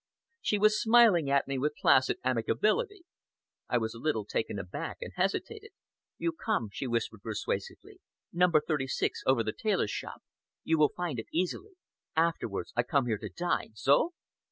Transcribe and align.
She 0.41 0.57
was 0.57 0.81
smiling 0.81 1.29
at 1.29 1.47
me 1.47 1.59
with 1.59 1.75
placid 1.79 2.17
amicability. 2.23 3.05
I 3.69 3.77
was 3.77 3.93
a 3.93 3.99
little 3.99 4.25
taken 4.25 4.57
aback 4.57 4.97
and 4.99 5.13
hesitated. 5.15 5.69
"You 6.17 6.31
come," 6.31 6.69
she 6.73 6.87
whispered 6.87 7.21
persuasively. 7.21 8.01
"No. 8.33 8.47
36, 8.49 9.21
over 9.27 9.43
the 9.43 9.53
tailor's 9.53 9.91
shop. 9.91 10.23
You 10.63 10.79
will 10.79 10.89
find 10.97 11.19
it 11.19 11.27
easily. 11.31 11.73
Afterwards 12.15 12.73
I 12.75 12.81
come 12.81 13.05
here 13.05 13.19
to 13.19 13.29
dine! 13.29 13.73
So?" 13.75 14.13